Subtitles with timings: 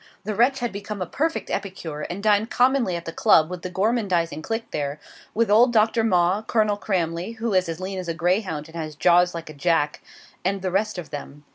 [0.23, 3.69] The wretch had become a perfect epicure, and dined commonly at the Club with the
[3.69, 4.99] gormandising clique there;
[5.35, 8.95] with old Doctor Maw, Colonel Cramley (who is as lean as a greyhound and has
[8.95, 10.01] jaws like a jack),
[10.43, 11.43] and the rest of them.